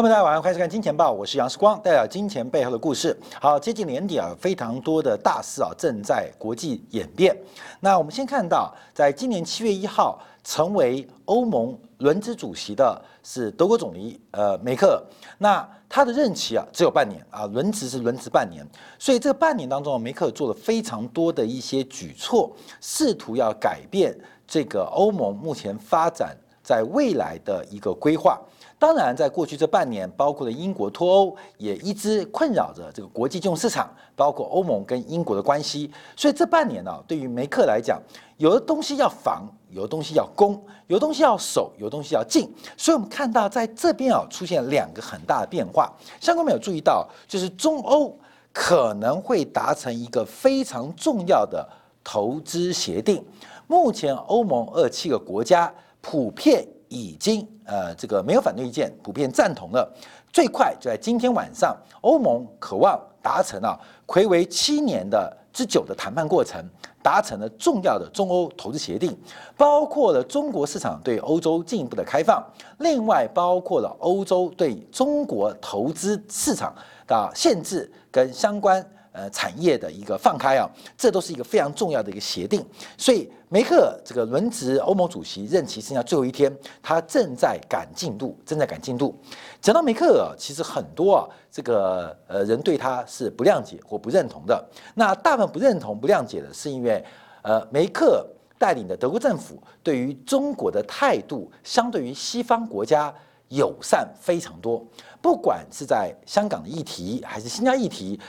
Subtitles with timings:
[0.00, 3.18] 朋友们，大家晚上欢迎看《金钱报》，我是杨世光，带来金钱背后的故事。
[3.40, 7.36] 好，接近年底啊，非常多的大事啊正在国际演变。
[7.80, 15.02] 那我们先看到，在今年七月一号，成为欧盟轮值主席的是德国总理呃梅克。
[15.36, 18.64] 那他的任期啊只有半年啊，轮值是轮值半年，
[19.00, 28.40] 所以这半年当中，梅克做了非常多的一些举措，试图要改变这个欧盟目前发展在未来的一个规划。
[28.78, 35.90] 当然，在过去这半年，包括了英国脱欧，也一直困扰着这个国际金融市场，包括欧盟跟英国的关系。
[36.16, 38.00] 所以这半年呢，对于梅克来讲，
[38.36, 42.48] 有的东西要防，有的东西要攻，有的东西要守，有的东西要进。
[42.76, 45.92] 所以我们看到在这边啊，出现两个很大的变化。
[46.20, 48.16] 相关没有注意到，就是中欧
[48.52, 51.68] 可能会达成一个非常重要的
[52.04, 53.24] 投资协定。
[53.66, 56.64] 目前欧盟二七个国家普遍。
[56.88, 59.90] 已经呃，这个没有反对意见，普遍赞同了。
[60.32, 66.62] 最快就在今天晚上，欧盟渴望达成啊，魁为七年的之久的谈判过程，
[67.02, 69.16] 达成了重要的中欧投资协定，
[69.56, 72.44] 包括了中国市场对欧洲进一步的开放，
[72.78, 76.74] 另外包括了欧洲对中国投资市场
[77.06, 78.84] 的限制跟相关。
[79.18, 82.64] 呃，产业的一个放开啊，这都是一个非常重要的一个协定。
[82.96, 89.12] 所以梅克这个轮值欧盟主席任期剩下最后一天，他正在赶进度，正在赶进度。
[89.60, 94.64] 讲到梅克尔，其实很多啊，这个呃人对他是不谅解或不认同的。
[94.94, 97.04] 那大部分不认同、不谅解的是因为，
[97.42, 98.24] 呃，梅克
[98.56, 103.12] 带领的德国政府对于中国的态度，相对于西方国家
[103.48, 104.86] 友善非常多。
[105.20, 108.20] 不管是在香港的议题，还是新加议题。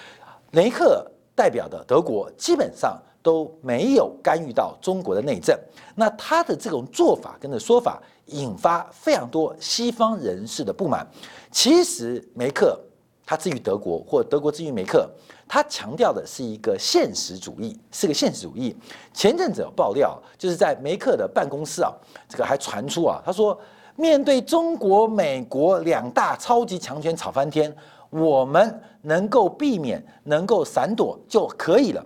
[0.51, 1.05] 雷克
[1.35, 5.57] 代表的德国基本上都没有干预到中国的内政，
[5.95, 11.05] 那他的这种做法跟的说法引发非常多西方人士的不满。
[11.51, 12.79] 其实梅克
[13.25, 15.07] 他至于德国，或德国至于梅克，
[15.47, 18.75] 他强调的是一个现实主义，是个现实主义。
[19.13, 21.93] 前阵子有爆料，就是在梅克的办公室啊，
[22.27, 23.59] 这个还传出啊，他说
[23.95, 27.73] 面对中国、美国两大超级强权吵翻天。
[28.09, 32.05] 我们能够避免、能够闪躲就可以了。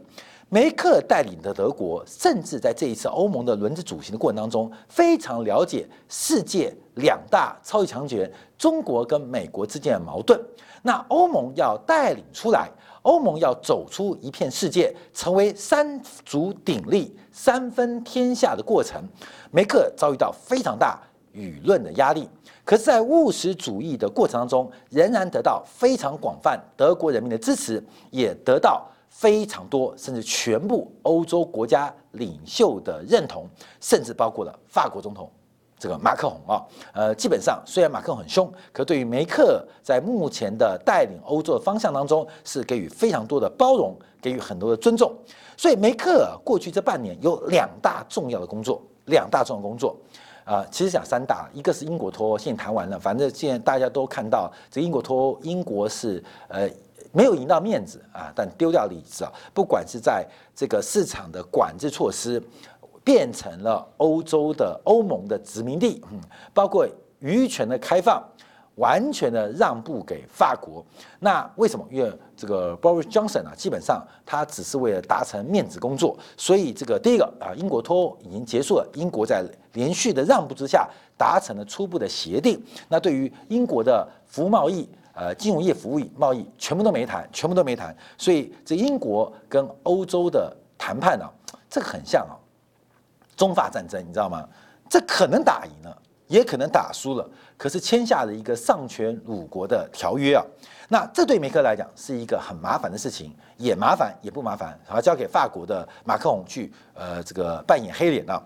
[0.49, 10.39] 梅克带领的德国，甚至在这一次欧盟的轮值主席的过程当中，非常了解世界两大超级强权中国跟美国之间的矛盾。
[10.83, 12.69] 那欧盟要带领出来，
[13.01, 19.01] 欧盟要走出一片世界，成为三足鼎立、三分天下的过程。
[19.49, 21.01] 梅克遭遇到非常大
[21.33, 22.29] 舆论的压力。
[22.65, 33.45] 可是，在务实主义的过程当中，仍然得到非常广泛德国人民的支持，也得到非常多甚至全部欧洲国家领袖的认同，
[33.81, 35.29] 甚至包括了法国总统
[35.77, 36.63] 这个马克龙啊。
[36.93, 45.13] 呃，基本上虽然马克龙很凶，可对于梅克在目前的带领欧洲的方向当中，是给予非常多的包容，给予很多的尊重。
[45.57, 49.95] 所以，梅克过去这半年有两大重要的工作，两大重要工作。
[50.43, 56.69] 啊，其实讲三大，一个是英国脱欧，现在谈完了，反正现在大家都看到，这个英国脱欧，英国是呃
[57.11, 62.41] 没有赢到面子啊，但丢掉里子啊，不管是在这个市场的管制措施，
[63.03, 66.19] 变成了欧洲的欧盟的殖民地，嗯，
[66.53, 66.87] 包括
[67.19, 68.23] 渔权的开放。
[68.75, 70.83] 完全的让步给法国，
[71.19, 71.85] 那为什么？
[71.91, 82.59] 因为这个 Boris Johnson 啊，基本上他只是为了达成面子工作，所以这个第一个啊，英国脱欧已经结束了，英国在连续的让步之下达成了初步的协定。
[82.89, 87.95] 那对于英国的服务贸易、呃金融业服务贸易，全部都没谈，全部都没谈。
[88.17, 91.29] 所以这英国跟欧洲的谈判呢，
[91.69, 92.33] 这个很像啊，
[93.37, 94.47] 中法战争，你知道吗？
[94.89, 95.97] 这可能打赢了。
[96.33, 100.43] 也可能打输了，可是签下了一个丧权辱国的条约啊，
[100.89, 108.41] 那这对梅克来讲是一个很麻烦的事情，也麻烦也不麻烦，然后交给法国的马克龙去呃这个扮演黑脸啊。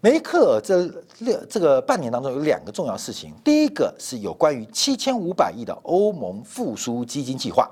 [0.00, 0.82] 梅克这
[1.20, 7.70] 六这个半年当中有两个重要事情，第一个是有关于七千五百亿的欧盟复苏基金计划，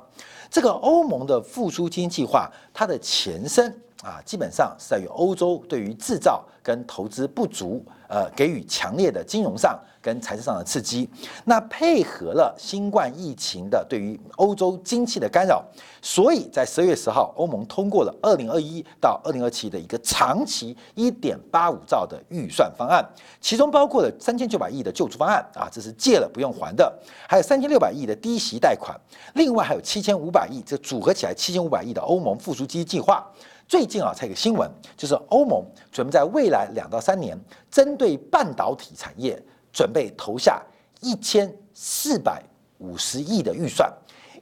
[0.48, 3.76] 这个欧盟的复苏基金计划它的前身。
[4.04, 11.08] 啊，基本上是在于欧洲对于制造跟投资不足，呃，给予强烈的金融上跟财政上的刺激。
[11.44, 15.64] 那配合了新冠疫情的对于欧洲经济的干扰，
[16.02, 23.02] 所以在十月十号，欧盟通过了二零二一到二零二七的一个长期一点八五兆的预算方案，
[23.40, 26.92] 其中包括了三千九百亿的救助方案啊，这是借了不用还的，
[27.26, 28.94] 还有三千六百亿的低息贷款，
[29.32, 33.26] 另外还有七千五百亿，这组合起来七千五百亿的欧盟复苏基金计划。
[33.66, 37.38] 最近啊，才有个新闻，就是欧盟准备在未来两到三年，
[37.70, 40.62] 针对半导体产业准备投下
[41.00, 42.42] 一千四百
[42.78, 43.90] 五十亿的预算，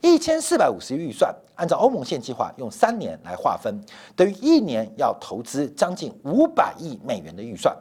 [0.01, 3.81] 一千四百五十亿预算，按照欧盟现计划用三年来划分，
[4.17, 7.75] 等于一年要投资将近五百亿美元的预算。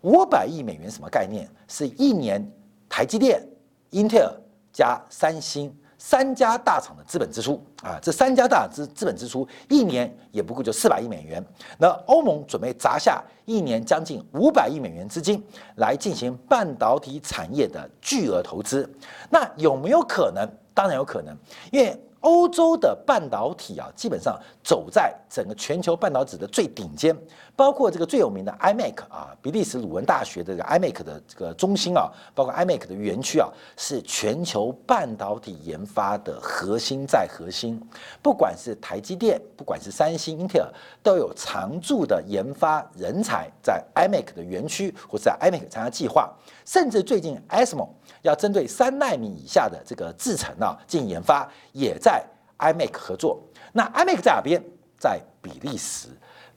[0.00, 1.48] 五百亿美元什么概念？
[1.68, 2.50] 是一年
[2.88, 3.46] 台积电、
[3.90, 4.32] 英特尔
[4.72, 5.74] 加三星。
[6.08, 11.44] 三家大厂的资本支出啊，这三家大资资本支出一年也不过就四百亿美元。
[11.78, 15.44] 那欧盟准备砸下一年将近五百亿美元资金
[15.78, 18.88] 来进行半导体产业的巨额投资，
[19.28, 20.48] 那有没有可能？
[20.72, 21.36] 当然有可能，
[21.72, 22.00] 因为。
[22.20, 27.16] 欧洲的半导体啊，基本上走在整个全球半导体的最顶尖，
[27.56, 33.48] 包括这个最有名的 iMac 啊，比利时鲁文大学的这个 iMac 的这个中心啊，包括 iMac 的园区啊，
[33.78, 37.80] 是全球半导体研发的核心在核心。
[38.22, 40.68] 不管是台积电，不管是三星、英特尔，
[41.02, 46.30] 都有常驻的研发人才在 iMac 的园区或者在 iMac 参加计划，
[46.66, 47.88] 甚至最近 ASML
[48.20, 52.22] 要针对三纳米以下的这个制程啊进行研发，也在。
[52.58, 53.38] iMac 合作，
[53.70, 54.62] 那 iMac 在哪边？
[54.98, 56.08] 在比利时。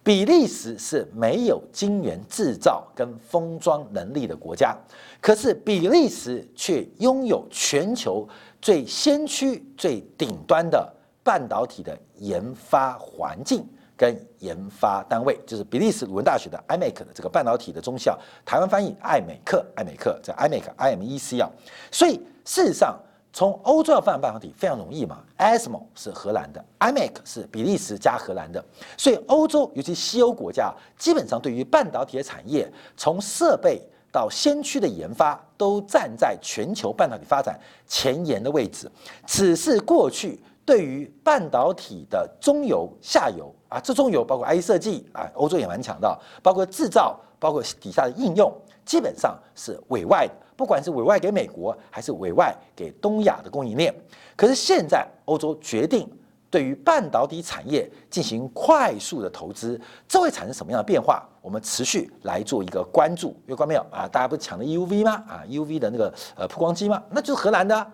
[0.04, 4.76] 比利时是没有晶圆制造跟封装能力的国家，
[5.22, 8.28] 可是比利时却拥有全球
[8.62, 10.92] 最先驱、最顶端的
[11.24, 13.64] 半导体的研发环境
[13.96, 21.50] 跟研发单位，就是比利时鲁文大学的 IMEC 的这个半导体的中校，台湾翻译艾美克，艾美克在 IMEC，I M E C 啊，
[21.92, 22.16] 所以
[22.46, 22.98] 事实上。
[23.32, 28.64] 从欧洲要发展半导体非常容易嘛？ASML 是荷兰的，IMEC 是比利时加荷兰的，
[28.98, 33.80] 所以欧洲尤其西欧国家基本上对于半导体的产业，从设备
[34.12, 38.92] 到先驱的研发，都站在全球半导体发展前沿的位置。
[39.28, 48.52] 只是过去对于半导体的中游、下游啊，这中游包括 IC 设计啊，欧洲也蛮强的，包括制造，包括底下的应用，
[48.84, 50.34] 基本上是委外的。
[50.60, 53.96] 不管是委外给美国，还是委外给东亚的供应链，
[54.36, 56.06] 可是现在欧洲决定
[56.50, 61.26] 对于半导体产业进行快速的投资，这会产生什么样的变化？
[61.42, 63.34] 我们持续来做一个关注。
[63.46, 64.06] 有关没有啊？
[64.06, 65.24] 大家不是抢的 U V 吗？
[65.30, 67.02] 啊，U V 的那个呃曝光机吗？
[67.10, 67.92] 那就是荷兰的，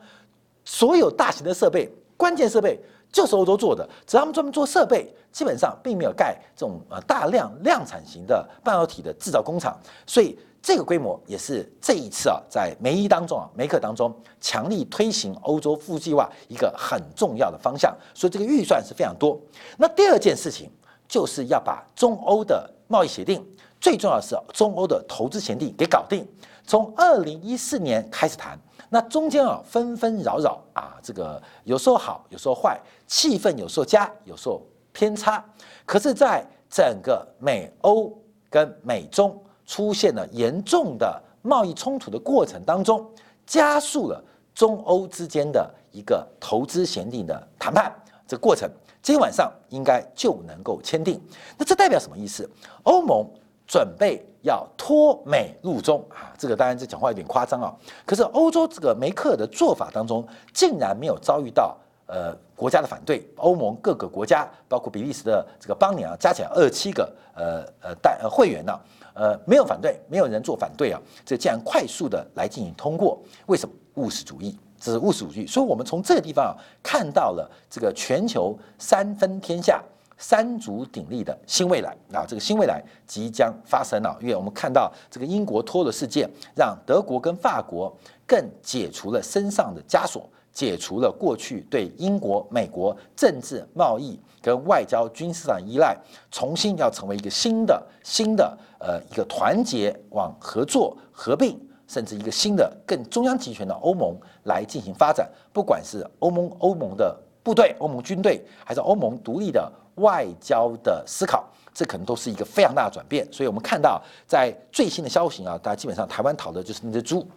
[0.64, 2.80] 所有大型的设备、关键设备
[3.12, 3.88] 就是欧洲做的。
[4.08, 10.36] 只要他们专门做设备，基本上并没有盖这种呃大量量产型的半导体的制造工厂，所以。
[10.66, 19.40] 这个规模也是这一次啊，在梅伊当中啊，梅克当中强力推行欧洲富计划一个很重要的方向，所以这个预算是非常多。
[19.78, 20.68] 那第二件事情
[21.08, 23.46] 就是要把中欧的贸易协定，
[23.80, 26.28] 最重要的是中欧的投资协定给搞定。
[26.66, 28.58] 从二零一四年开始谈，
[28.90, 34.60] 那中间啊纷纷扰扰啊，这个有时候好，有时候坏，气氛有时候佳，有时候
[34.92, 35.46] 偏差。
[35.86, 38.12] 可是，在整个美欧
[38.50, 39.40] 跟美中。
[39.66, 43.06] 出现了严重的贸易冲突的过程当中，
[43.46, 44.24] 加速了
[44.54, 47.94] 中欧之间的一个投资协定的谈判
[48.28, 48.70] 这个过程。
[49.02, 51.22] 今天晚上应该就能够签订。
[51.58, 52.50] 那这代表什么意思？
[52.84, 53.24] 欧盟
[53.68, 56.34] 准备要脱美入中啊！
[56.38, 57.76] 这个当然这讲话有点夸张啊。
[58.06, 63.28] 可是欧洲这个梅克的做法当中，竟然没有遭遇到呃国家的反对。
[63.38, 68.74] 欧盟各个国家，包括比利时的这个邦联啊，加起来二十七个呃呃代呃会员呢。
[69.16, 73.18] 呃，没有反对，没有人做反对啊，这竟然快速的来进行通过，
[73.48, 74.56] 为什么务实主义？
[74.78, 76.54] 这是务实主义，所以我们从这个地方啊
[76.84, 79.82] 看到了这个全球三分天下、
[80.18, 87.92] 三足鼎立的新未来啊，这个新未来即将发生了，因为我们看到这个英国脱了事件，让德国跟法国
[88.28, 90.30] 更解除了身上的枷锁。
[90.56, 95.96] 解除了过去对英国、美国政治、贸易跟外交、军事上依赖，
[96.32, 105.30] 重新要成为一个新的、新的呃一个团结往合作、合并，甚至一个新的更中央集权的欧盟来进行发展。
[105.52, 113.28] 不管是欧盟欧盟的部队、欧盟军队，还是欧盟独立的外交的思考，这可能都是一个非常大的转变。
[113.30, 117.28] 所以我们看到，在最新的消息啊，大家基本上台湾讨的就是那只猪。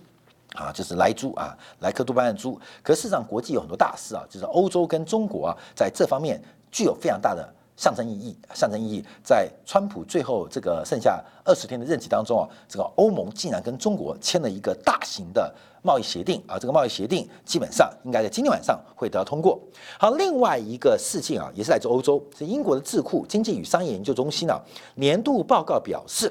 [0.55, 2.59] 啊，就是莱猪啊，莱克多巴胺猪。
[2.83, 7.47] 可事实上，国际有很多大事啊，就是欧洲跟中国啊，在这方面具有非常大的
[7.79, 8.37] 象征意义。
[8.53, 19.59] 象征意义，在川普最后这个剩下二十天的任期当中啊，这个欧盟竟然跟中国签了一个大型的贸易协定啊，这个贸易协定基本上应该在今天晚上会得到通过。
[19.99, 24.61] 好，另外一个事情啊，也是来自欧洲，是英国的智库经济与商业研究中心啊，
[24.97, 26.31] 年度报告表示。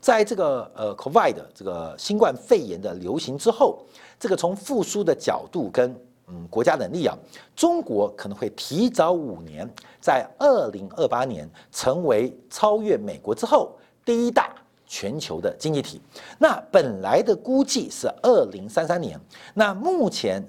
[0.00, 3.84] 在这个呃，COVID 这个新冠肺炎的流行之后，
[4.18, 5.92] 这个从复苏的角度跟
[6.30, 7.16] 嗯国家能力啊，
[7.56, 9.68] 中国可能会提早五年，
[10.00, 14.54] 在二零二八年成为超越美国之后第一大
[14.86, 16.00] 全球的经济体。
[16.38, 19.20] 那本来的估计是二零三三年，
[19.54, 20.42] 那目前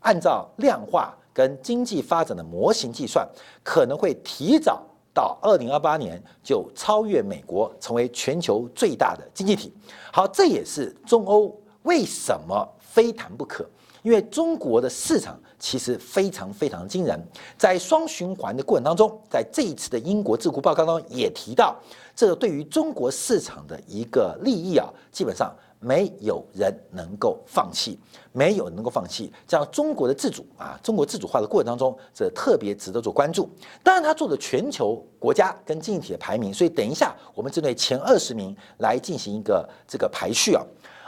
[0.00, 3.28] 按照量化跟经济发展的模型计算，
[3.62, 9.72] 可能会提早到二零二八年就超越美国，成为全球最大的经济体。
[10.12, 13.68] 好，这也是中欧为什么非谈不可。
[14.04, 17.18] 因为中国的市场其实非常非常惊人，
[17.56, 21.74] 在双循环的过程当中，在这一次的英国智库报告当中也提到，
[22.14, 27.98] 这个对于中国市场的一个利益啊，基本上没有人能够放弃，
[28.30, 29.32] 没有能够放弃。
[29.48, 33.48] 这样中国的自主啊，中国自主化的过程当中，这特别值得做关注。
[33.82, 40.62] 当然，他做的全球国家跟经济体的排名，所以等一下我们针对前二十名来进行一个这个排序啊。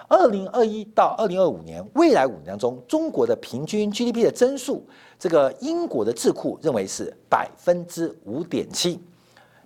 [0.08, 4.86] 二零二一到二零二五年，未来五年中，中国的平均 GDP 的增速，
[5.18, 9.00] 这个英国的智库认为是百分之五点七。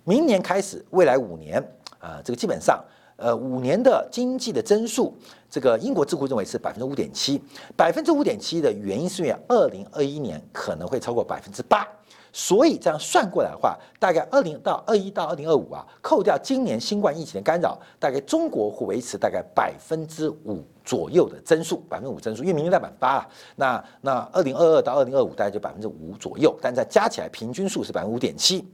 [0.03, 1.61] 明年开始，未来五年
[1.99, 2.83] 啊，这个基本上，
[3.17, 5.15] 呃，五年的经济的增速，
[5.47, 7.39] 这个英国智库认为是百分之五点七。
[7.77, 11.87] 百分之五点七的原因是因为二零二一年可能会超过百分之八。
[12.33, 28.65] 所以这样算过来的话，大概二零到二一到二零二五啊，扣掉今年新冠疫情的干扰，大概中国会维持大概百分之五左右的增速，百分之五增速，因为明年在百分之八啊，那那二零二二到二零二五大概就百分之五左右，但在加起来平均数是百分之五点七，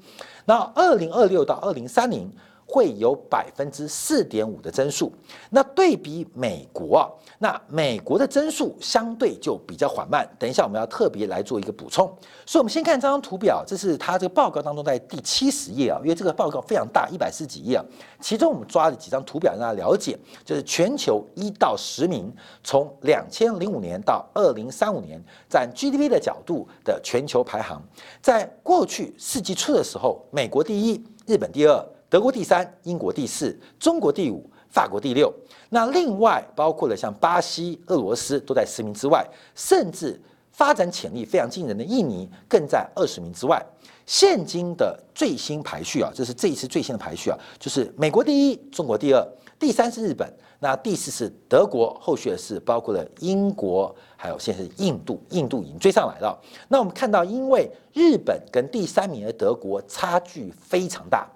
[0.46, 2.32] 那二零二六到二零三零。
[2.68, 5.10] 会有百分之四点五的增速，
[5.50, 7.08] 那对比美国啊，
[7.40, 10.28] 那美国的增速相对就比较缓慢。
[10.38, 12.06] 等一下我们要特别来做一个补充，
[12.46, 17.86] 所以我们先看这张图表，这是它这个报告当中在第七十页啊，因为这个报告非常大，一百四十几页啊，
[18.20, 22.30] 其中我们抓了几张图表让大家了解，就是全球一到十名，
[22.66, 27.82] 从两千零五年到二零三五年，占 GDP 的角度的全球排行，
[28.22, 31.97] 在过去世纪初的时候，美国第一，日本第二。
[32.10, 35.34] 德国第三，英国第四，中国第五，法国第六。
[35.70, 40.20] 那另外包括了像巴西、俄罗斯都在十名之外，甚至
[40.52, 43.62] 发展潜力非常惊人的印尼更在二十名之外。
[44.06, 49.28] 现今的最新排序啊，这是这一次最新的排序啊，就是美国第一，中国第二，
[49.60, 56.42] 第三是日本，那第四是德国，后续的是包括了英国，还有现在是印度，印度已经追上来了。
[56.70, 61.28] 那我们看到，因为日本跟第三名的德国差距非常大。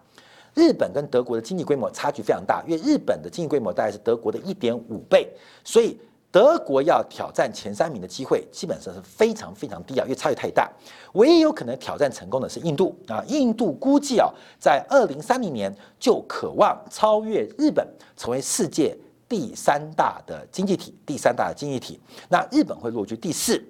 [0.54, 5.30] 日本跟德国的经济规模差距非常大，因为日本的经济规模大概是德国的一点五倍，
[5.64, 5.98] 所以
[6.30, 10.72] 德国要挑战前三名的机会基本上是非常非常低啊，因为差距太大。
[11.14, 14.30] 唯一有可能挑战成功的是印度啊，印度估计啊，
[14.60, 22.00] 在二零三零年就渴望超越日本，成为世界第三大的经济体，第三大的经济体。
[22.30, 23.62] 那日本会落居第四。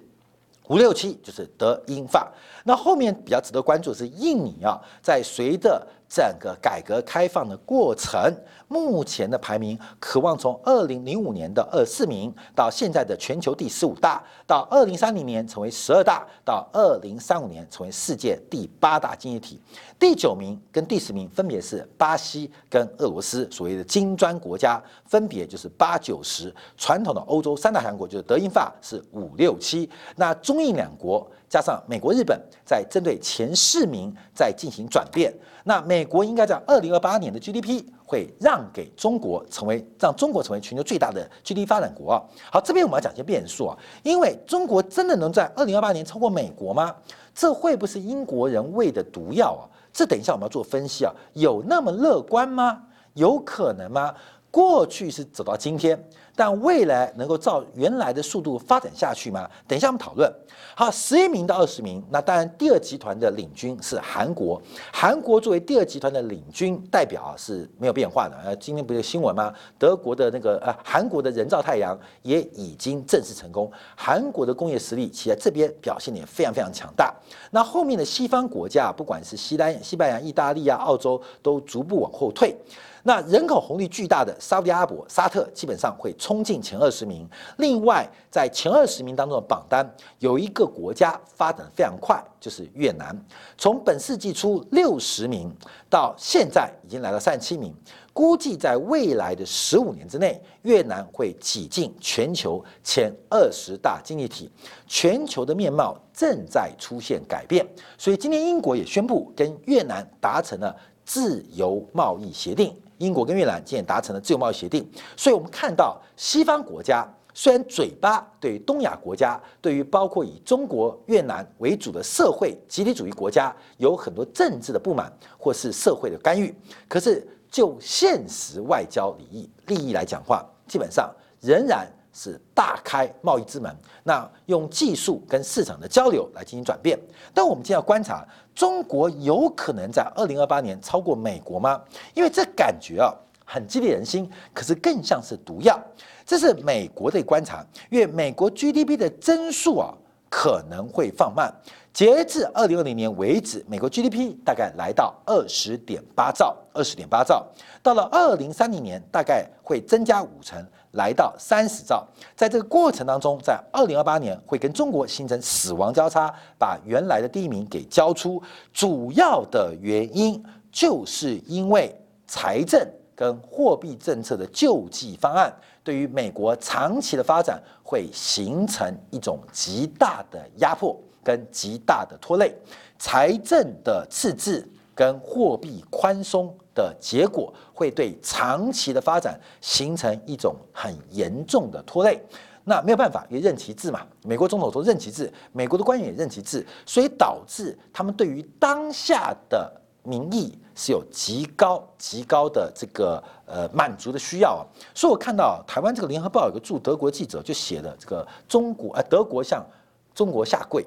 [0.72, 2.32] 五六七就是德英法，
[2.64, 8.34] 那后面比较值得关注是印尼啊，在随着整个改革开放的过程，
[8.72, 19.60] 目前的排名渴望从二零零五年的二四名，到现在的全球第十五大，到二零三零年成为十二大，到二零三五年成为世界第八大经济体。
[19.98, 26.52] 第九名跟第十名分别是巴西跟俄罗斯，所谓的金砖国家，分别就是八九十。
[26.78, 29.88] 传统的欧洲三大强国就是德英法是五六七。
[30.16, 35.30] 那中印两国加上美国、日本，在针对前四名在进行转变。
[35.64, 42.22] 那美国应该在二零二八年的 GDP 会让给中国，成为让中国成为全球最大的 GDP 发展国啊。
[42.50, 46.94] 好，这边我们要讲一些变数啊，因为中国真的能在二零二八年超过美国吗？
[47.34, 49.62] 这会不会是英国人喂的毒药啊？
[49.92, 52.82] 这等一下我们要做分析啊，有那么乐观吗？
[53.14, 54.14] 有可能吗？
[54.50, 55.98] 过去是走到今天。
[56.34, 59.48] 但未来能够照原来的速度发展下去吗？
[59.68, 60.32] 等一下我们讨论。
[60.74, 64.60] 好，十一名到二十名，那当然第二集团的领军是韩国。
[64.90, 68.36] 韩国作为第二集团的领军代表啊是没有变化的。
[68.42, 69.52] 呃，今天不是新闻吗？
[69.78, 73.70] 德国的那个呃，韩国的人造太阳也已经正式成功。
[73.94, 77.14] 韩国的工业实力其实这边表现也非常非常强大。
[77.50, 82.56] 那后面的西方国家，不管是西单、西班牙、意大利啊、澳洲，都逐步往后退。
[83.04, 87.28] 那人口红利巨大的沙特阿拉伯、沙特基本上会冲进前二十名。
[87.58, 89.84] 另外，在前二十名当中的榜单
[90.20, 93.16] 有一个国家发展非常快，就是越南。
[93.58, 95.52] 从本世纪初六十名
[95.90, 97.74] 到现在已经来到三十七名，
[98.12, 104.50] 估计在未来的十五年之内，越南会挤进全球前二十大经济体。
[104.86, 107.66] 全球的面貌正在出现改变，
[107.98, 112.76] 所以今天英国也宣布跟越南达成了自由贸易协定。
[113.02, 126.54] 英国跟越南今年达成了自由贸易协定，所以我们看到西方国家虽然嘴巴对东亚国家，对于包括以中国、越南为主的社会集体主义国家有很多政治的不满或是社会的干预，
[126.88, 136.98] 可是就现实外交利益利益来讲话，基本上仍然是大开贸易之门，那用技术跟市场的交流来进行转变。
[137.32, 138.22] 但我们今天要观察，
[138.54, 141.80] 中国有可能在二零二八年超过美国吗？
[142.14, 143.12] 因为这感觉啊
[143.44, 145.78] 很激励人心，可是更像是毒药。
[146.24, 149.92] 这是美国的观察，因为美国 GDP 的增速啊
[150.30, 151.52] 可能会放慢。
[151.92, 157.46] 截至二零二零年为止，美国 GDP 大概来到二十点八兆，二十点八兆。
[157.82, 162.06] 到了二零三零年，大概会增加五成，来到三十兆。
[162.34, 168.42] 在这个过程当中，在二零二八年会跟中国形成死亡交叉，把原来的第一名给交出。
[168.72, 171.94] 主要的原因就是因为
[172.26, 172.80] 财政
[173.14, 180.96] 跟货币政策的救济方案，对于美国长期的发展会形成一种极大的压迫。
[181.24, 182.52] 跟极大的拖累，
[182.98, 192.20] 财政的赤字跟货币宽松的结果，会对长期的发展形成一种很严重的拖累。
[192.64, 199.68] 那没有办法，因为任其制嘛，美国总统说任其制，美国的官员也任其制，所以导致他们对于当下的
[200.04, 204.62] 民意是有极高极高的这个呃满足的需要啊。
[204.94, 209.66] 所以我看到台湾这个联合报有个驻德国记者就写的这个中国呃德国向
[210.14, 210.86] 中国下跪。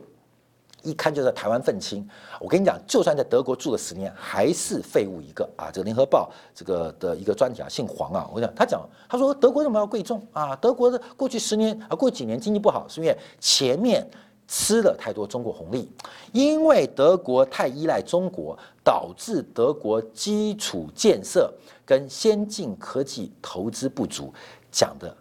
[0.85, 2.07] 一看就在台湾愤青，
[2.39, 5.71] 我跟你讲，就算在德国住了十年，还是废物一个啊！
[5.73, 10.55] 这个联合报这个的一个专题啊，姓黄啊，我讲他讲，他说德国为什么要贵重啊？
[10.57, 14.07] 德国的过去十年啊，过几年经济不好，是因为前面
[14.47, 15.91] 吃了太多中国红利，
[16.31, 21.51] 因为德国太依赖中国，导致德国基础建设
[21.83, 24.31] 跟先进科技投资不足，
[24.71, 25.11] 讲的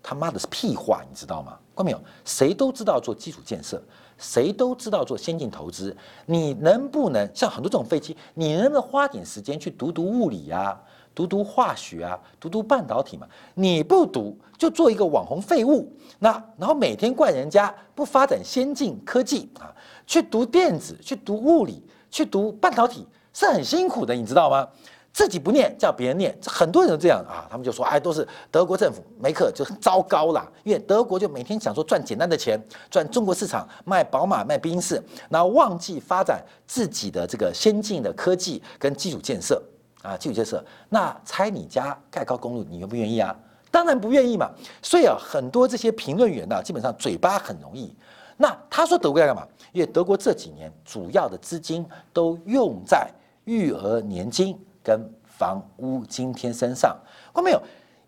[0.00, 1.58] 他妈的是屁话，你知道吗？
[1.74, 2.00] 看到没有？
[2.26, 3.82] 谁都知道做基础建设。
[4.20, 10.78] 谁都知道做先进投资，你能不能像很多这种飞机，你能不能花点时间去读读物理啊，
[11.14, 13.26] 读读化学啊，读读半导体嘛？
[13.54, 19.74] 你不读就做一个网红废物，那然后每天怪人家不发展先进科技啊，
[20.06, 24.68] 去读电子，去读物理，去读半导体是很辛苦的，你知道吗？
[25.12, 27.44] 自己不念，叫别人念，很多人都这样啊。
[27.50, 30.46] 他们就说，哎，都是德国政府，梅克就很糟糕啦。
[30.62, 39.60] 因为德国就每天想说赚简单的钱，赚中国市场，卖宝马，卖宾士，然后忘记发展自己的这个先进的科技跟基础建设
[40.00, 40.64] 啊，基础建设。
[40.88, 43.36] 那拆你家盖高公路，你愿不愿意啊？
[43.70, 44.48] 当然不愿意嘛。
[44.80, 47.92] 所以啊，很多这些评论员呢，基本上嘴巴很容易。
[48.36, 49.46] 那他说德国要干嘛？
[49.72, 53.10] 因为德国这几年主要的资金都用在
[53.44, 54.56] 育儿年金。
[54.82, 56.96] 跟房屋津贴身上，
[57.34, 57.62] 看没有？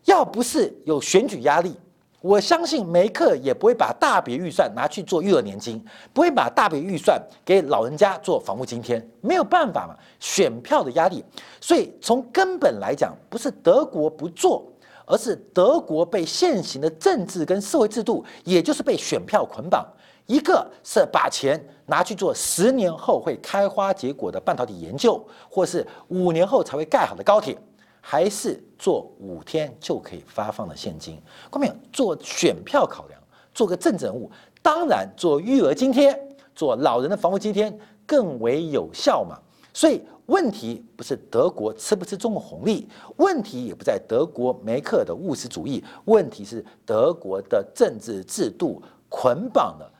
[0.07, 1.77] 要不是有选举压力，
[2.21, 5.81] 我相信梅克也不会把大笔预算拿去做育儿年金，
[6.13, 11.25] 不会把大笔预算给老人家做房屋津贴，没有办法嘛，选票的压力。
[11.61, 14.67] 所以从根本来讲，不是德国不做，
[15.07, 19.87] 而是德国被现行的政治跟社会制度，也就是被选票捆绑。
[20.33, 27.55] 一个是把钱拿去做十年后会开花结果的半导体研究，或是五年后才会盖好的高铁，
[28.01, 31.21] 还是做五天就可以发放的现金？
[31.51, 33.21] 后面做选票考量，
[33.53, 34.31] 做个政治人物，
[34.63, 36.19] 当然做育儿津贴、
[36.55, 37.71] 做老人的房屋津贴
[38.07, 39.39] 更为有效嘛。
[39.75, 49.92] 所以问题不是德国吃不吃中国红利，问题也不在德国梅克的务实主义，问题是德国的政治制度捆绑了。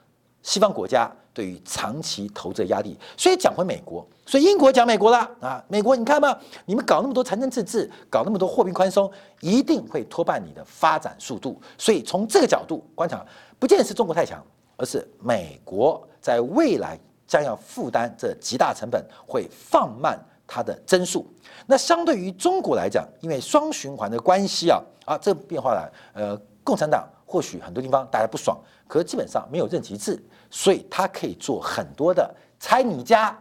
[0.43, 11.61] 西方国家对于长期投资的压力，所以讲回美国，所以英国讲美国啦啊，美国你看嘛，你们搞那么多财政赤字，搞那么多货币宽松，一定会拖慢你的发展速度。
[11.79, 13.25] 所以从这个角度观察，
[13.59, 14.45] 不见得是中国太强，
[14.77, 21.27] 而是美国在未来将要负担这极大成本，会放慢它的增速。
[21.67, 28.59] 那相对于中国来讲，因为双循环的关系啊啊，这变化了，呃，共产党或许很多地方大家不爽。
[28.87, 33.37] 可是基本上没有任其制，所以他可以做很多的拆你家、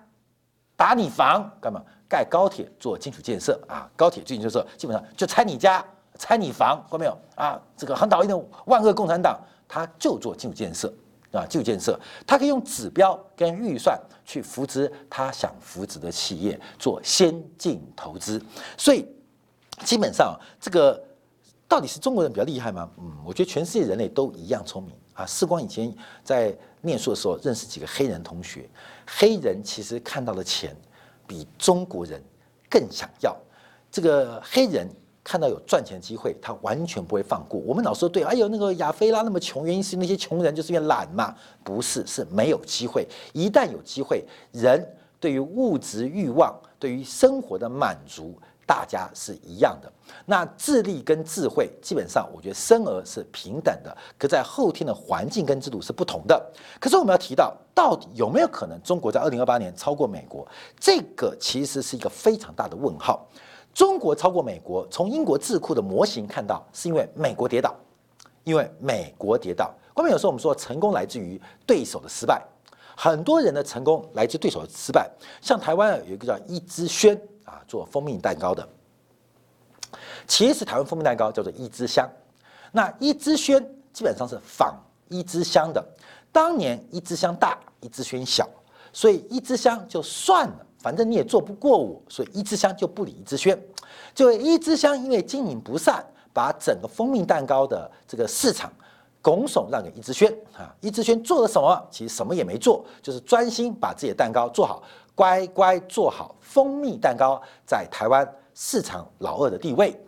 [0.76, 1.82] 打你房，干嘛？
[2.08, 3.90] 盖高铁做基础建设啊！
[3.96, 5.82] 高铁基础建设基本上就拆你家、
[6.18, 7.58] 拆你房，看到没有啊？
[7.78, 10.94] 这个很讨厌的万恶共产党，他就做基础建设
[11.32, 11.46] 啊！
[11.46, 18.42] 基础建设，他可以用指标跟预算去扶持他想扶持的企业做先进投资，
[18.78, 19.08] 所以
[19.86, 21.02] 基本上这个
[21.72, 22.90] 到底是中国人比较厉害吗？
[22.98, 24.94] 嗯，我觉得全世界人类都一样聪明。
[25.14, 28.70] 啊，世光以前在念书的时候认识几个黑人同学，
[29.08, 30.76] 黑人其实看到的钱
[31.26, 32.22] 比中国人
[32.70, 33.34] 更想要。
[33.90, 34.86] 这个黑人
[35.24, 37.58] 看到有赚钱机会，他完全不会放过。
[37.62, 41.34] 我们老说对，哎呦那个亚非拉那么穷，原因是那些穷人就是因为懒嘛？
[41.64, 43.08] 不是，是没有机会。
[43.32, 44.86] 一旦有机会，人
[45.22, 48.38] 对于物质欲望、对于生活的满足。
[48.72, 49.92] 大家是一样的。
[50.26, 56.42] 那智力跟智慧基本上，我觉得生而是平等的，可在后天的环境跟制度是不同的。
[56.80, 60.48] 可是我们要提到，到底有没有可能中国在二零二八年超过美国？
[60.80, 63.28] 这个其实是一个非常大的问号。
[63.74, 67.76] 中国超过美国，从英国智库的模型看到，是因为美国跌倒，
[68.46, 69.70] 因为美国跌倒。
[69.94, 72.42] 关面有时候我们说，成功来自于对手的失败。
[72.96, 77.20] 很多人的成功来自对手的失败，像台湾有一个叫一之轩，
[77.72, 78.68] 做蜂蜜蛋糕的。
[80.28, 82.06] 其实台湾蜂蜜蛋糕叫做一枝香，
[82.74, 84.76] 那一枝轩基本上是仿
[85.08, 85.82] 一枝香的。
[86.34, 88.46] 当年一枝香大，一枝轩小，
[88.92, 93.58] 所以一枝香就算了，反正你也做不过我，所以一枝香就不理一枝轩。
[94.14, 98.70] 就一枝香因为经营不善，把整个蜂蜜蛋糕的这个市场。
[99.24, 101.88] 拱手让给一枝轩啊，一枝轩做了什么？
[101.92, 104.82] 其实什么也没做，就是专心把自己的蛋糕做好，
[105.16, 110.00] 乖乖做好蜂蜜蛋糕在台湾市场老二的地位。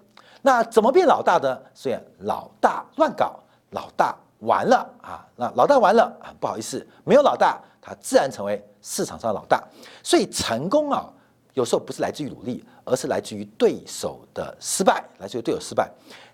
[0.42, 1.64] 那怎么变老大的？
[1.74, 3.40] 所以老大乱搞，
[3.72, 5.26] 老大完了啊！
[5.36, 9.64] 那老大完了啊，不好意思，没有老大，他自然成为市场上的老大。
[10.04, 11.10] 所以成功啊，
[11.54, 15.90] 有时候不是来自于努力，而是来自于对手的失败，来自于对手失败。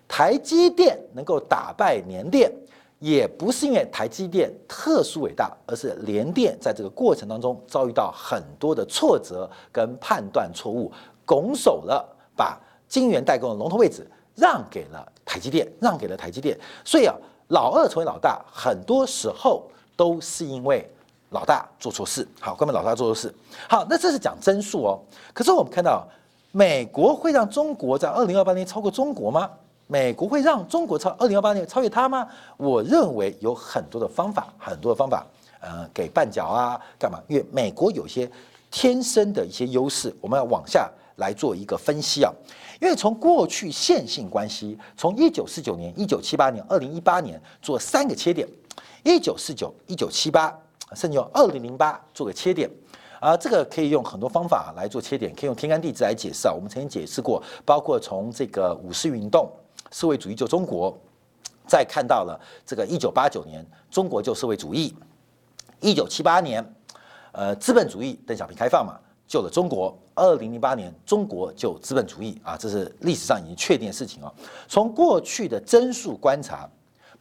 [0.08, 2.52] 台积电能够打败联电。
[3.00, 10.92] 也不是因为台积电特殊伟大，而是联电在这个过程当中遭遇到很多的挫折跟判断错误，
[11.24, 16.58] 拱手了把晶圆代工的龙头位置让给了台积电，让给了台积电。
[16.84, 17.14] 所以啊，
[17.48, 20.86] 老二成为老大，很多时候都是因为
[21.30, 22.28] 老大做错事。
[22.38, 23.34] 好，关门老大做错事。
[23.66, 25.00] 好，那这是讲真数哦。
[25.32, 26.06] 可是我们看到，
[26.52, 29.50] 美国会让中国在二零二八年超过中国吗？
[29.90, 32.24] 美国会让中国超二零二八年超越它吗？
[32.56, 35.26] 我认为有很多的方法，很多的方法，
[35.58, 37.20] 呃，给绊脚啊，干嘛？
[37.26, 38.30] 因为美国有些
[38.70, 42.32] 天生的一些优势，我们要往下来做一个分析啊。
[42.80, 48.46] 因为从过去线性关系，从一九四九年、一九七八年、二零一八年做三个切点，
[49.02, 50.56] 一九四九、一九七八，
[50.94, 52.70] 甚至用二零零八做个切点，
[53.18, 56.54] 啊，这个可以用很多方法来做切点，可以用天干地支来解释啊。
[56.54, 59.50] 我们曾经解释过，包括从这个五四运动。
[59.90, 60.96] 社会主义救中国，
[61.66, 64.94] 再看到了这个一九八九年中国救社会主义，
[65.80, 66.64] 一九七八年，
[67.32, 74.32] 呃资本主义邓小平开放嘛救了中国，二零零八年中国救资本主义啊，这是历史上已经确定的事情啊。
[74.66, 76.68] 从过去的增速观察，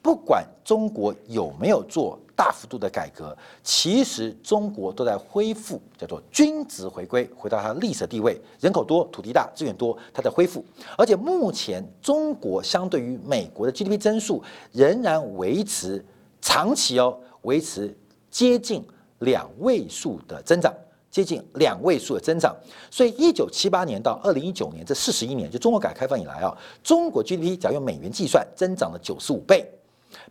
[0.01, 2.19] 不管中国有没有做。
[2.39, 10.63] 大幅度的改革，其实中国都在恢复，叫做均值回归，回到它的历史地位，人口多、土地大、资源多，它在恢复。
[10.97, 16.02] 而且目前中国相对于美国的 GDP 增速仍然维持
[16.39, 17.93] 长期哦，维持
[18.32, 18.82] 接近
[19.19, 20.73] 两位数的增长，
[21.12, 22.56] 接近两位数的增长。
[22.89, 29.69] 所以一九七八年到二零一九年这四十一年，就中国改革开放以来啊，中国 GDP 只要用美元计算，增长了九十五倍，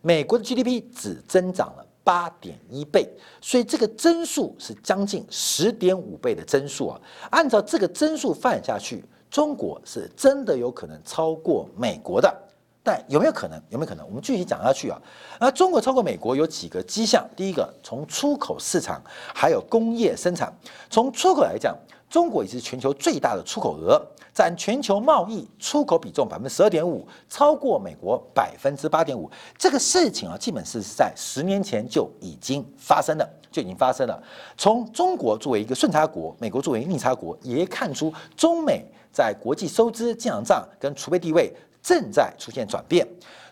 [0.01, 1.85] 美国的 GDP 只增长了。
[2.09, 3.07] 八点一倍，
[3.39, 6.99] 所以这个增速是将近十点五倍的增速啊！
[7.29, 12.35] 按照这个增速发展下去，中国是真的有可能超过美国的。
[12.83, 13.63] 但有没有可能？
[13.69, 14.07] 有没有可能？
[14.07, 14.99] 我们具体讲下去啊！
[15.39, 17.29] 那中国超过美国有几个迹象？
[17.37, 19.03] 第一个，从出口市场
[19.35, 20.51] 还有工业生产，
[20.89, 21.77] 从出口来讲，
[22.09, 24.01] 中国已是全球最大的出口额。
[24.39, 29.29] 占全球贸易出口比重百分之十二点五，超过美国百分之八点五。
[29.59, 34.23] 这个事情啊，基本是在十年前就已经发生了，就已经发生了。
[34.57, 43.05] 从中国作为一个顺差国，美国作为逆差国，也看出中美在国际收支、进行账跟储备地位正在出现转变。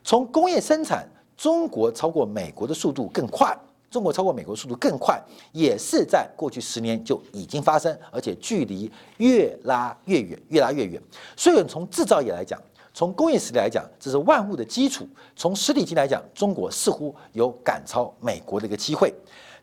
[0.04, 1.04] 从工业生产，
[1.36, 3.52] 中国超过美国的速度更快。
[3.96, 5.18] 中国超过美国速度更快，
[5.52, 11.00] 也是在过去十年就已经发生，而且距离越拉越远，越拉越远。
[11.34, 12.60] 所以从制造业来讲，
[12.92, 15.08] 从工业实力来讲，这是万物的基础。
[15.34, 19.14] 从实体经济来讲，中国似乎有赶超美国的一个机会。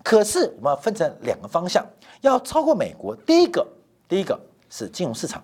[0.04, 1.86] 可是我们要分成两个方向，
[2.22, 3.15] 要超过美国。
[3.17, 3.63] 第一个，
[4.10, 5.43] 第一个是金融市场，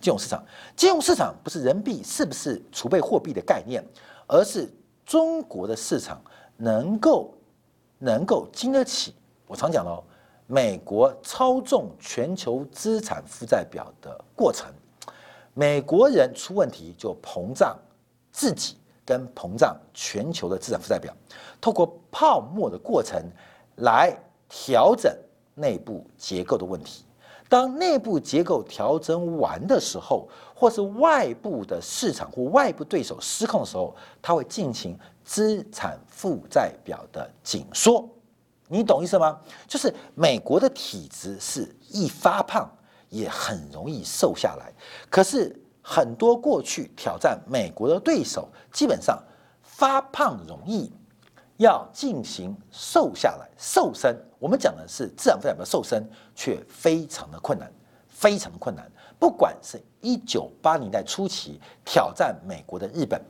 [0.00, 0.44] 金融市场，
[0.74, 3.80] 金融市场不是人民币是不是储备货币的概念，
[4.26, 4.68] 而是
[5.06, 6.20] 中国的市场
[6.56, 7.32] 能够。
[8.04, 9.14] 能够经得起
[9.46, 10.04] 我常讲的哦，
[10.46, 14.70] 美国操纵全球资产负债表的过程，
[15.54, 17.74] 美国人出问题就膨胀
[18.30, 21.14] 自己跟膨胀全球的资产负债表，
[21.62, 23.22] 透过泡沫的过程
[23.76, 24.14] 来
[24.50, 25.10] 调整
[25.54, 27.06] 内部结构的问题。
[27.48, 34.98] 当内部结构调整完的时候，或是外部的市场或外部对手失控的时候，它会进行。
[35.24, 38.08] 资产负债表的紧缩，
[38.68, 39.40] 你懂意思吗？
[39.66, 42.70] 就是美国的体质是易发胖
[43.08, 44.72] 也很容易瘦下来。
[45.10, 49.22] 可是很多过去挑战美国的对手，基本上
[49.62, 50.92] 发胖容易，
[51.56, 54.16] 要进行瘦下来、瘦身。
[54.38, 57.72] 我们讲的是自然发展的瘦身，却非常的困难，
[58.08, 58.90] 非常的困难。
[59.18, 63.22] 不管是一九八零代初期挑战美国的日本，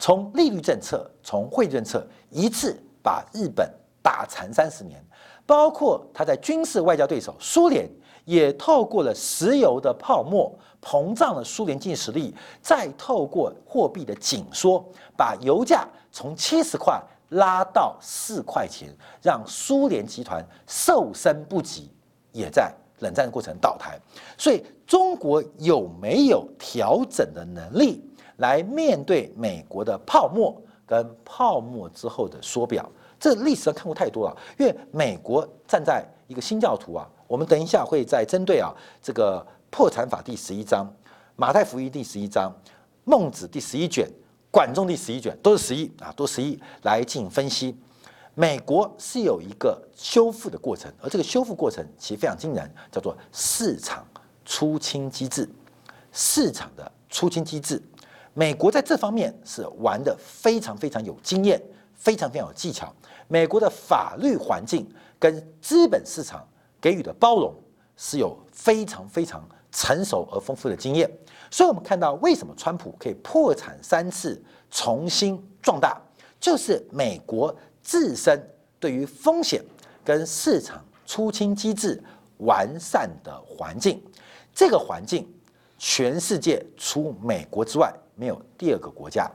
[0.00, 3.70] 从利率政策、从汇率政策一次把日本
[4.02, 4.98] 打残三十年，
[5.44, 7.86] 包括他在军事外交对手苏联，
[8.24, 14.82] 也透过了石油的泡沫膨胀了苏联经济实力，再透过货币的紧缩，
[15.18, 18.88] 把油价从七十块拉到四块钱，
[19.22, 21.90] 让苏联集团瘦身不及，
[22.32, 22.74] 也在。
[23.00, 23.98] 冷战的过程倒台，
[24.36, 28.04] 所以中国有没有调整的能力
[28.40, 30.54] 来面对美国的泡沫
[30.86, 32.86] 跟泡沫之后的缩表？
[33.18, 34.36] 这历史上看过太多了。
[34.58, 40.90] 因为美国站在一个新教徒啊，我们等一下会再针对啊这个破产法第十一章、
[41.36, 42.50] 马太福音第十一章、
[43.04, 44.08] 孟子第十一卷、
[44.50, 47.76] 管仲第十一卷，都是十一啊，都十一来进行分析。
[48.34, 54.06] 美国是有一个修复的过程，而这个修复过程其实非常惊人，叫做市场
[54.46, 55.46] 出清机制。
[56.12, 57.80] 市场的出清机制，
[58.34, 61.60] 美国在这方面是玩的非常非常有经验，
[61.94, 62.94] 非常非常有技巧。
[63.28, 64.86] 美国的法律环境
[65.18, 66.46] 跟资本市场
[66.80, 67.54] 给予的包容
[67.96, 71.10] 是有非常非常成熟而丰富的经验。
[71.50, 74.40] 所以，我们看到为什么川普可以破产三次
[74.70, 76.00] 重新壮大，
[76.38, 77.54] 就是美国。
[77.82, 78.38] 自身
[78.78, 79.64] 对于风险
[80.04, 82.00] 跟市场出清机制
[82.36, 84.00] 完善的环境，
[84.54, 85.26] 这个环境
[85.78, 89.26] 全世界除美国之外没有第二个国家。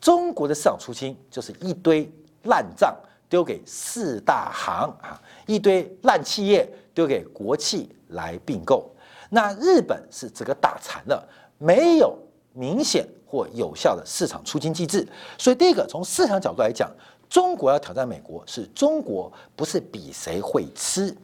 [0.00, 2.10] 中国的市场出清就是一堆
[2.44, 2.96] 烂账
[3.28, 8.90] 丢给四大行啊，一堆烂企业丢给国企来并购。
[9.28, 11.28] 那日本是整个打残了，
[11.58, 12.18] 没有
[12.54, 15.06] 明显或有效的市场出清机制。
[15.36, 16.90] 所以第一个从市场角度来讲。
[17.28, 21.16] 中国要挑战美国，是中国不是比谁会吃，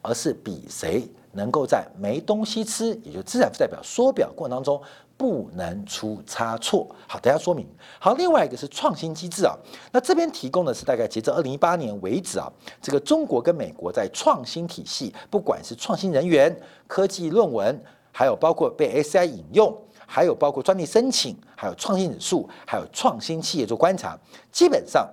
[0.00, 4.80] 而是比谁能够在没东西吃，也就资产负债表缩表过程当中
[5.16, 6.86] 不能出差错。
[7.06, 7.66] 好，等下说明。
[7.98, 9.54] 好，另外一个是创新机制啊，
[9.92, 12.50] 那这边提供的是大概截至二零一八年为止啊，
[12.82, 16.54] 这个中国跟美国在创新体系，不管是创新人员、
[16.86, 17.80] 科技论文，
[18.12, 24.18] 还有包括被 SI 引用，还有包括专利申请，还有创新指数，还有创新企业做观察，
[24.50, 25.06] 基本上。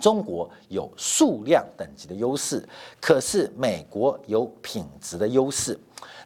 [0.00, 2.66] 中国有数量等级的优势，
[3.00, 5.78] 可是美国有品质的优势。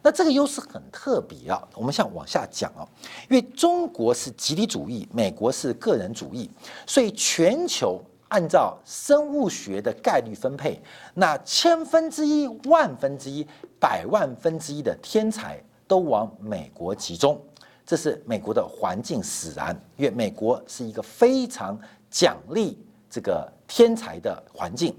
[0.03, 1.61] 那这个优势很特别啊。
[1.75, 2.87] 我们想往下讲啊，
[3.29, 6.49] 因为中国是集体主义，美国是个人主义，
[6.87, 10.81] 所以全球按照生物学的概率分配，
[11.15, 13.47] 那千分之一、万分之一、
[13.81, 17.41] 百万分之一的天才都往美国集中，
[17.85, 19.79] 这是美国的环境使然。
[19.97, 21.79] 因为美国是一个非常
[22.11, 22.79] 奖励。
[23.11, 24.97] 这个天才的环境，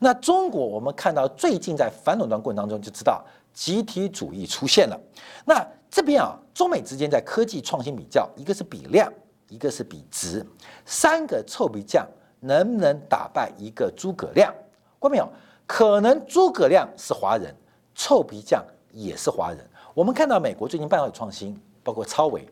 [0.00, 5.00] 那中国我们看到最近在反垄断过程当中就知道集体主义出现了。
[5.46, 9.10] 那这边啊，中美之间在科技创新比较，一个是比量，
[9.48, 10.44] 一个是比值，
[10.84, 12.06] 三个臭皮匠
[12.40, 14.52] 能不能打败一个诸葛亮？
[14.98, 15.28] 过没有？
[15.64, 17.54] 可能诸葛亮是华人，
[17.94, 19.58] 臭皮匠也是华人。
[19.94, 22.48] 我们看到美国最近半导体创新，包括超维，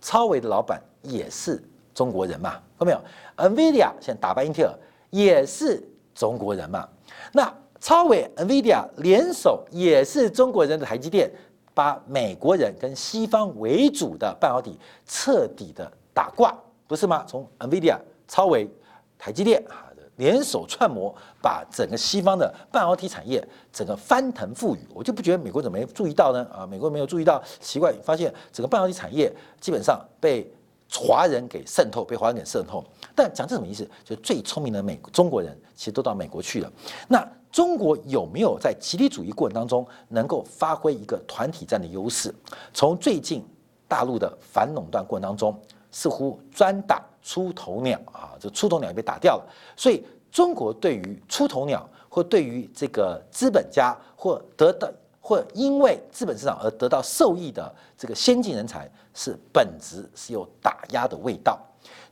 [0.00, 1.62] 超维的老板也是。
[1.94, 3.00] 中国人嘛，看到没有
[3.38, 4.78] ？NVIDIA 现在打败英特尔
[5.16, 5.82] 也是
[6.14, 6.86] 中国人嘛。
[7.32, 7.50] 那
[7.80, 11.30] 超伟 NVIDIA 联手也是中国人的台积电，
[11.72, 16.54] 把美国人跟西方为主的半导体彻底的打挂，
[16.86, 17.24] 不是吗？
[17.26, 17.96] 从 NVIDIA、
[18.28, 18.68] 超伟、
[19.16, 24.80] 台积电啊联手串谋，把整个西方的半导体产业整个翻腾覆雨。
[24.94, 26.46] 我就不觉得美国怎么没注意到呢？
[26.52, 30.52] 啊，美国没有注意到，奇怪，发现整个半导体产业基本上被。
[30.90, 32.82] 华人给渗透，被华人给渗透，
[33.14, 33.88] 但讲这什么意思？
[34.04, 36.72] 就最聪明的美中国人其实都到美国去了。
[37.08, 42.34] 那中国有没有在集体主义过程当中能够发挥一个团体战的优势？
[42.72, 43.44] 从最近
[43.88, 45.58] 大陆的反垄断过程当中，
[45.90, 49.46] 似乎专打出头鸟啊，这出头鸟也被打掉了。
[49.76, 54.90] 所以中国对于出头鸟或对于这个资本家或得到。
[55.26, 61.58] 或因为资本市场而得到受益的这个先进人才，是本质是有打压的味道，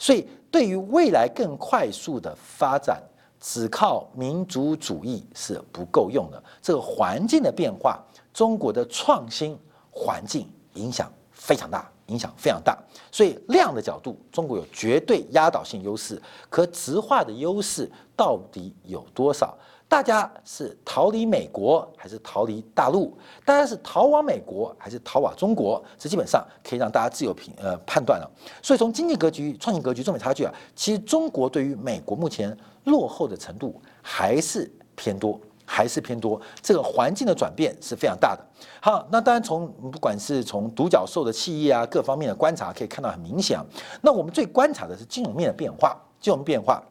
[0.00, 3.00] 所以对于未来更快速的发展，
[3.38, 6.42] 只靠民族主义是不够用的。
[6.60, 9.56] 这个环境的变化，中国的创新
[9.92, 12.76] 环境影响非常大，影响非常大。
[13.12, 19.56] 所以量的角度，中国有绝对压倒性优势，可直化的优势到底有多少？
[19.94, 23.16] 大家是逃离美国还是逃离大陆？
[23.44, 25.80] 大家是逃往美国还是逃往中国？
[25.96, 28.28] 这基本上可以让大家自由评呃判断了。
[28.60, 35.40] 所以从经济格局、创新格局、中美差距啊，其实中国对于美国目前落后的程度还是偏多。
[35.66, 38.44] 还是偏多，这个环境的转变是非常大的。
[38.82, 43.56] 好，那当然从不管是从独角兽的企业啊各方面的观察，可以看到很明显。
[43.56, 43.64] 啊
[44.02, 46.82] 那我们最观察的是金融面的变化，金融变化。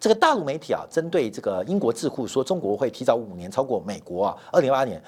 [0.00, 5.02] 这个大陆媒体啊，针对这个英国智库说中国会提早五年超过美国啊，二零二八年，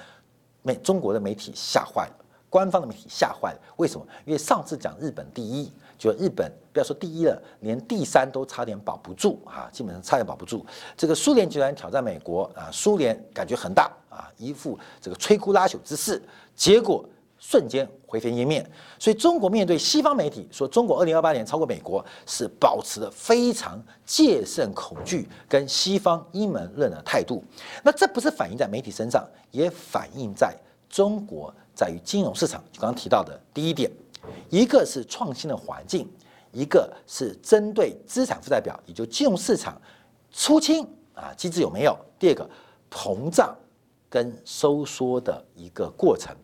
[0.61, 3.59] 美中国的媒体吓坏了，官方的媒体吓坏了。
[3.77, 4.05] 为什么？
[4.25, 5.71] 因为上次讲日本第一。
[6.01, 10.65] 就日本不要说第一了，连第三都差点保不住啊，基本上差点保不住。
[10.97, 16.19] 这个苏联集团挑战美国啊，苏联感觉很大啊，一副这个摧枯拉朽之势，
[16.55, 17.05] 结果
[17.41, 18.63] 瞬间灰飞烟灭。
[18.99, 27.43] 所以中国面对西方媒体说中国二零二八年超过美国，是保持了非常戒慎恐惧跟西方阴谋论的态度。
[27.83, 30.55] 那这不是反映在媒体身上，也反映在
[30.87, 33.91] 中国在于金融市场，就刚刚提到的第一点。
[34.51, 36.07] 一个是创新的环境，
[36.51, 39.81] 一个是针对资产负债表，也就金融市场
[40.31, 41.97] 出清啊机制有没有？
[42.19, 42.47] 第二个
[42.91, 43.57] 膨胀
[44.07, 46.35] 跟收缩的一个过程。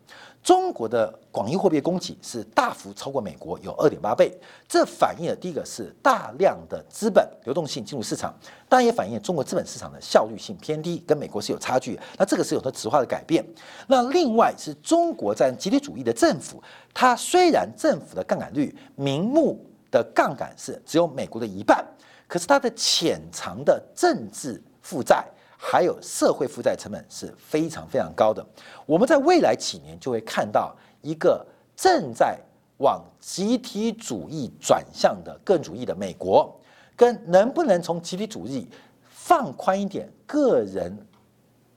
[0.47, 4.31] 中国的广义货币供给是大幅超过美国，有二点八倍。
[4.65, 8.33] 这反映了第一个是大量的资本流动性进入市场，
[8.69, 11.99] 但也反映中国资本市场的效率性偏低，跟美国是有差距。
[12.17, 13.45] 那这个是有它质化的改变。
[13.87, 19.59] 那另外是中国在集体主义的政府，它虽然政府的杠杆率明目
[19.91, 21.85] 的杠杆是只有美国的一半，
[22.25, 25.25] 可是它的潜藏的政治负债。
[25.57, 28.45] 还有社会负债成本是非常非常高的。
[28.85, 31.43] 我们在未来几年就会看到一个
[31.75, 32.39] 正在
[32.77, 36.55] 往集体主义转向的个人主义的美国，
[36.95, 38.69] 跟能不能从集体主义
[39.09, 40.95] 放宽一点个人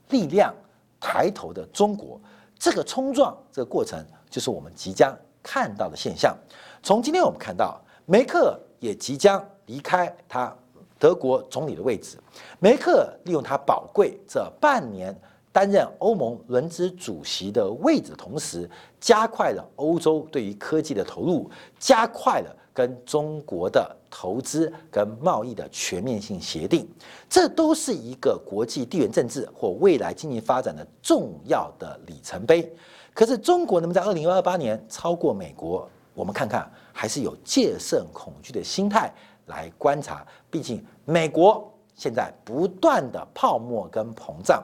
[0.09, 0.53] 力量
[0.99, 2.21] 抬头的中国，
[2.59, 6.37] 这个冲撞这个过程就是我们即将看到的现象。
[6.83, 10.55] 从今天我们看到，梅克也即将离开他。
[11.01, 12.15] 德国总理的位置，
[12.59, 15.11] 梅克利用他宝贵这半年
[15.51, 26.87] 担任欧盟轮值主席的位置，同时加快了欧洲对于科技的投入，加快了跟中国的投资跟贸易的全面性协定，
[27.27, 32.71] 这都是一个国际地缘政治或未来经济发展的重要的里程碑。
[33.11, 35.89] 可是中国能不能在二零二八年超过美国？
[36.13, 39.11] 我们看看，还是有戒慎恐惧的心态。
[39.51, 44.63] 来观察，毕竟美国现在不断的泡沫跟膨胀，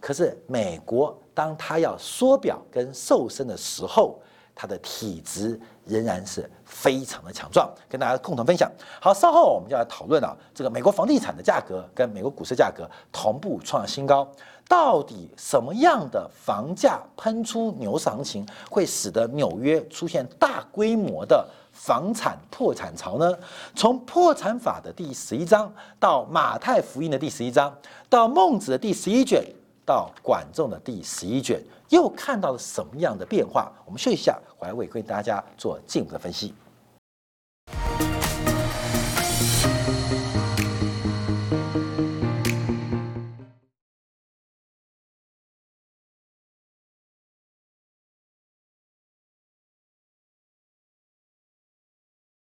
[0.00, 4.18] 可是美国当它要缩表跟瘦身的时候，
[4.54, 7.68] 它的体质仍然是非常的强壮。
[7.88, 8.70] 跟大家共同分享。
[9.00, 14.26] 好，稍后我们就来讨论啊，这个美国房地产的价格跟美国股市价格同步创新高，
[14.68, 21.46] 到底什么样的房价喷出牛市行情，会使得纽约出现大规模的？
[21.78, 23.32] 房产破产潮呢？
[23.76, 27.72] 从破产法的第十一章到马太福音的第十一章，
[28.10, 29.44] 到孟子的第十一卷，
[29.86, 33.70] 到管仲的第十一卷，又看到了什么样的变化？
[33.86, 36.52] 我们休息一下，回来为大家做进一步的分析。